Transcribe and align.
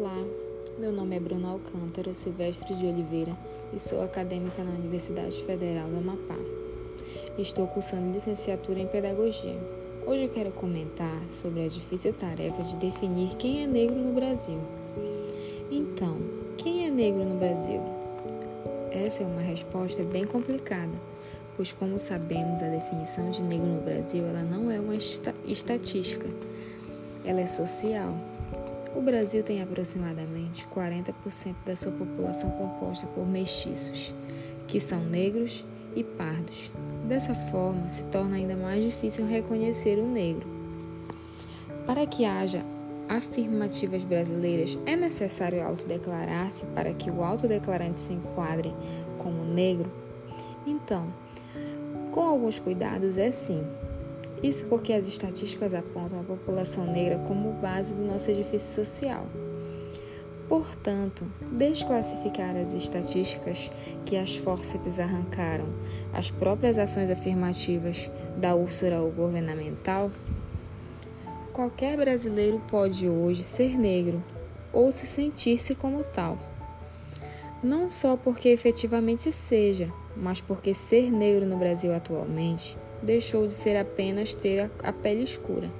Olá, 0.00 0.24
meu 0.78 0.92
nome 0.92 1.14
é 1.14 1.20
Bruna 1.20 1.50
Alcântara 1.50 2.14
Silvestre 2.14 2.74
de 2.74 2.86
Oliveira 2.86 3.36
e 3.70 3.78
sou 3.78 4.02
acadêmica 4.02 4.64
na 4.64 4.70
Universidade 4.70 5.44
Federal 5.44 5.90
do 5.90 5.98
Amapá. 5.98 6.38
Estou 7.36 7.66
cursando 7.66 8.10
licenciatura 8.10 8.80
em 8.80 8.86
Pedagogia. 8.86 9.58
Hoje 10.06 10.26
quero 10.28 10.52
comentar 10.52 11.22
sobre 11.28 11.66
a 11.66 11.68
difícil 11.68 12.14
tarefa 12.14 12.62
de 12.62 12.78
definir 12.78 13.36
quem 13.36 13.62
é 13.62 13.66
negro 13.66 13.94
no 13.94 14.14
Brasil. 14.14 14.58
Então, 15.70 16.16
quem 16.56 16.86
é 16.86 16.90
negro 16.90 17.22
no 17.22 17.38
Brasil? 17.38 17.82
Essa 18.90 19.22
é 19.22 19.26
uma 19.26 19.42
resposta 19.42 20.02
bem 20.02 20.24
complicada, 20.24 20.98
pois 21.58 21.72
como 21.72 21.98
sabemos, 21.98 22.62
a 22.62 22.68
definição 22.68 23.30
de 23.30 23.42
negro 23.42 23.66
no 23.66 23.82
Brasil 23.82 24.24
ela 24.24 24.42
não 24.44 24.70
é 24.70 24.80
uma 24.80 24.96
estatística, 24.96 26.26
ela 27.22 27.42
é 27.42 27.46
social 27.46 28.14
o 28.94 29.00
Brasil 29.00 29.42
tem 29.42 29.62
aproximadamente 29.62 30.66
40% 30.74 31.54
da 31.64 31.76
sua 31.76 31.92
população 31.92 32.50
composta 32.50 33.06
por 33.06 33.26
mestiços, 33.26 34.14
que 34.66 34.80
são 34.80 35.00
negros 35.00 35.64
e 35.94 36.02
pardos. 36.02 36.72
Dessa 37.06 37.34
forma, 37.34 37.88
se 37.88 38.04
torna 38.06 38.36
ainda 38.36 38.56
mais 38.56 38.82
difícil 38.84 39.26
reconhecer 39.26 39.98
o 39.98 40.06
negro. 40.06 40.46
Para 41.86 42.06
que 42.06 42.24
haja 42.24 42.64
afirmativas 43.08 44.04
brasileiras, 44.04 44.78
é 44.86 44.94
necessário 44.94 45.66
autodeclarar-se 45.66 46.64
para 46.66 46.92
que 46.94 47.10
o 47.10 47.24
autodeclarante 47.24 47.98
se 47.98 48.12
enquadre 48.12 48.72
como 49.18 49.44
negro? 49.44 49.90
Então, 50.64 51.12
com 52.12 52.22
alguns 52.22 52.58
cuidados, 52.60 53.18
é 53.18 53.30
sim. 53.30 53.64
Isso 54.42 54.64
porque 54.66 54.94
as 54.94 55.06
estatísticas 55.06 55.74
apontam 55.74 56.20
a 56.20 56.24
população 56.24 56.90
negra 56.90 57.18
como 57.28 57.52
base 57.52 57.94
do 57.94 58.02
nosso 58.02 58.30
edifício 58.30 58.84
social. 58.84 59.26
Portanto, 60.48 61.30
desclassificar 61.52 62.56
as 62.56 62.72
estatísticas 62.72 63.70
que 64.04 64.16
as 64.16 64.34
fórceps 64.36 64.98
arrancaram 64.98 65.66
as 66.12 66.30
próprias 66.30 66.78
ações 66.78 67.10
afirmativas 67.10 68.10
da 68.36 68.54
úrsula 68.54 68.98
governamental, 69.10 70.10
qualquer 71.52 71.96
brasileiro 71.96 72.60
pode 72.68 73.06
hoje 73.08 73.42
ser 73.42 73.78
negro 73.78 74.24
ou 74.72 74.90
se 74.90 75.06
sentir-se 75.06 75.74
como 75.74 76.02
tal. 76.02 76.38
Não 77.62 77.90
só 77.90 78.16
porque 78.16 78.48
efetivamente 78.48 79.30
seja, 79.30 79.92
mas 80.16 80.40
porque 80.40 80.74
ser 80.74 81.12
negro 81.12 81.44
no 81.44 81.58
Brasil 81.58 81.94
atualmente 81.94 82.76
deixou 83.02 83.46
de 83.46 83.52
ser 83.52 83.76
apenas 83.76 84.34
ter 84.34 84.70
a 84.82 84.92
pele 84.92 85.22
escura. 85.22 85.70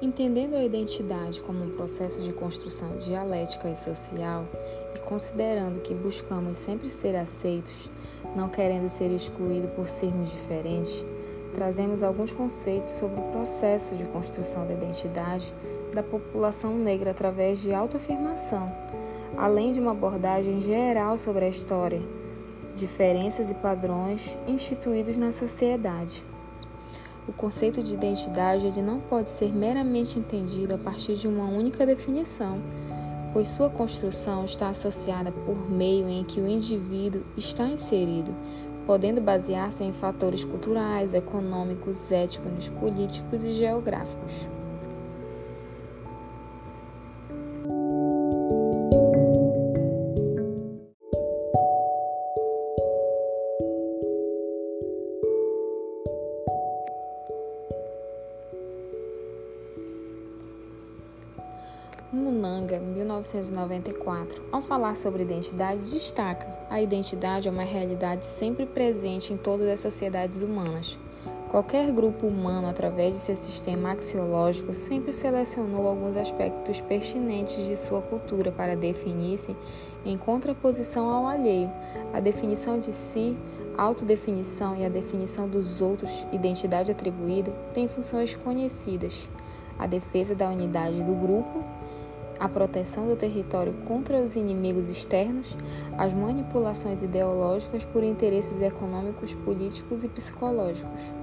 Entendendo 0.00 0.54
a 0.54 0.64
identidade 0.64 1.42
como 1.42 1.64
um 1.64 1.70
processo 1.70 2.22
de 2.22 2.32
construção 2.32 2.96
dialética 2.98 3.68
e 3.68 3.74
social, 3.74 4.46
e 4.94 5.00
considerando 5.00 5.80
que 5.80 5.92
buscamos 5.92 6.56
sempre 6.58 6.88
ser 6.88 7.16
aceitos, 7.16 7.90
não 8.36 8.48
querendo 8.48 8.88
ser 8.88 9.10
excluídos 9.10 9.72
por 9.72 9.88
sermos 9.88 10.30
diferentes, 10.30 11.04
trazemos 11.52 12.04
alguns 12.04 12.32
conceitos 12.32 12.92
sobre 12.92 13.20
o 13.20 13.24
processo 13.32 13.96
de 13.96 14.04
construção 14.04 14.68
da 14.68 14.74
identidade 14.74 15.52
da 15.92 16.02
população 16.02 16.76
negra 16.76 17.10
através 17.10 17.60
de 17.60 17.74
autoafirmação, 17.74 18.72
além 19.36 19.72
de 19.72 19.80
uma 19.80 19.90
abordagem 19.90 20.60
geral 20.60 21.16
sobre 21.16 21.46
a 21.46 21.48
história, 21.48 22.00
diferenças 22.76 23.50
e 23.50 23.54
padrões 23.54 24.38
instituídos 24.46 25.16
na 25.16 25.32
sociedade. 25.32 26.24
O 27.28 27.32
conceito 27.32 27.82
de 27.82 27.92
identidade 27.92 28.66
ele 28.66 28.80
não 28.80 29.00
pode 29.00 29.28
ser 29.28 29.54
meramente 29.54 30.18
entendido 30.18 30.74
a 30.74 30.78
partir 30.78 31.14
de 31.14 31.28
uma 31.28 31.44
única 31.44 31.84
definição, 31.84 32.58
pois 33.34 33.50
sua 33.50 33.68
construção 33.68 34.46
está 34.46 34.70
associada 34.70 35.30
por 35.30 35.70
meio 35.70 36.08
em 36.08 36.24
que 36.24 36.40
o 36.40 36.48
indivíduo 36.48 37.22
está 37.36 37.64
inserido, 37.64 38.34
podendo 38.86 39.20
basear-se 39.20 39.84
em 39.84 39.92
fatores 39.92 40.42
culturais, 40.42 41.12
econômicos, 41.12 42.10
étnicos, 42.10 42.70
políticos 42.70 43.44
e 43.44 43.52
geográficos. 43.52 44.48
Munanga, 62.10 62.80
1994, 62.80 64.42
ao 64.50 64.62
falar 64.62 64.96
sobre 64.96 65.24
identidade, 65.24 65.82
destaca: 65.92 66.48
a 66.70 66.80
identidade 66.80 67.48
é 67.48 67.50
uma 67.50 67.64
realidade 67.64 68.26
sempre 68.26 68.64
presente 68.64 69.34
em 69.34 69.36
todas 69.36 69.68
as 69.68 69.80
sociedades 69.80 70.40
humanas. 70.42 70.98
Qualquer 71.50 71.92
grupo 71.92 72.26
humano, 72.26 72.66
através 72.66 73.12
de 73.14 73.20
seu 73.20 73.36
sistema 73.36 73.92
axiológico, 73.92 74.72
sempre 74.72 75.12
selecionou 75.12 75.86
alguns 75.86 76.16
aspectos 76.16 76.80
pertinentes 76.80 77.66
de 77.66 77.76
sua 77.76 78.00
cultura 78.00 78.50
para 78.50 78.74
definir-se 78.74 79.54
em 80.02 80.16
contraposição 80.16 81.10
ao 81.10 81.26
alheio. 81.26 81.70
A 82.14 82.20
definição 82.20 82.78
de 82.78 82.90
si, 82.90 83.36
autodefinição 83.76 84.74
e 84.74 84.82
a 84.82 84.88
definição 84.88 85.46
dos 85.46 85.82
outros, 85.82 86.26
identidade 86.32 86.90
atribuída, 86.90 87.50
têm 87.74 87.86
funções 87.86 88.32
conhecidas. 88.32 89.28
A 89.78 89.86
defesa 89.86 90.34
da 90.34 90.48
unidade 90.48 91.04
do 91.04 91.14
grupo 91.14 91.77
a 92.38 92.48
proteção 92.48 93.08
do 93.08 93.16
território 93.16 93.72
contra 93.86 94.20
os 94.20 94.36
inimigos 94.36 94.88
externos, 94.88 95.56
as 95.96 96.14
manipulações 96.14 97.02
ideológicas 97.02 97.84
por 97.84 98.02
interesses 98.02 98.60
econômicos, 98.60 99.34
políticos 99.34 100.04
e 100.04 100.08
psicológicos. 100.08 101.14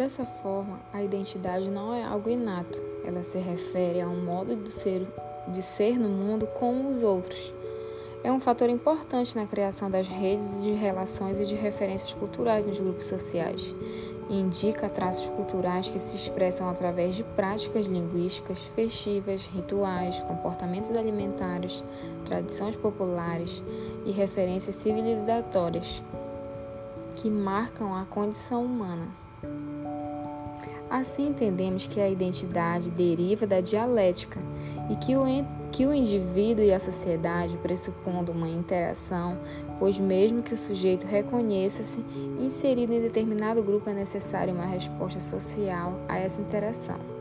Dessa 0.00 0.24
forma, 0.24 0.80
a 0.94 1.02
identidade 1.02 1.70
não 1.70 1.92
é 1.92 2.02
algo 2.02 2.30
inato, 2.30 2.80
ela 3.04 3.22
se 3.22 3.36
refere 3.36 4.00
a 4.00 4.08
um 4.08 4.24
modo 4.24 4.56
de 4.56 4.70
ser, 4.70 5.06
de 5.46 5.62
ser 5.62 5.98
no 5.98 6.08
mundo 6.08 6.46
com 6.46 6.88
os 6.88 7.02
outros. 7.02 7.52
É 8.24 8.32
um 8.32 8.40
fator 8.40 8.70
importante 8.70 9.36
na 9.36 9.44
criação 9.44 9.90
das 9.90 10.08
redes 10.08 10.62
de 10.62 10.72
relações 10.72 11.38
e 11.38 11.44
de 11.44 11.54
referências 11.54 12.14
culturais 12.14 12.64
nos 12.64 12.80
grupos 12.80 13.08
sociais. 13.08 13.74
Indica 14.30 14.88
traços 14.88 15.28
culturais 15.28 15.90
que 15.90 16.00
se 16.00 16.16
expressam 16.16 16.70
através 16.70 17.14
de 17.14 17.22
práticas 17.22 17.84
linguísticas, 17.84 18.62
festivas, 18.74 19.44
rituais, 19.48 20.18
comportamentos 20.22 20.92
alimentares, 20.92 21.84
tradições 22.24 22.74
populares 22.74 23.62
e 24.06 24.12
referências 24.12 24.76
civilizatórias 24.76 26.02
que 27.16 27.28
marcam 27.28 27.94
a 27.94 28.06
condição 28.06 28.64
humana. 28.64 29.20
Assim 30.90 31.28
entendemos 31.28 31.86
que 31.86 32.00
a 32.00 32.08
identidade 32.08 32.90
deriva 32.90 33.46
da 33.46 33.60
dialética 33.60 34.40
e 34.90 34.96
que 34.96 35.16
o, 35.16 35.22
que 35.70 35.86
o 35.86 35.94
indivíduo 35.94 36.64
e 36.64 36.72
a 36.72 36.80
sociedade 36.80 37.56
pressupondo 37.58 38.32
uma 38.32 38.48
interação, 38.48 39.38
pois 39.78 40.00
mesmo 40.00 40.42
que 40.42 40.52
o 40.52 40.58
sujeito 40.58 41.06
reconheça-se 41.06 42.04
inserido 42.40 42.92
em 42.92 43.00
determinado 43.00 43.62
grupo 43.62 43.88
é 43.88 43.94
necessária 43.94 44.52
uma 44.52 44.66
resposta 44.66 45.20
social 45.20 45.94
a 46.08 46.18
essa 46.18 46.40
interação. 46.40 47.19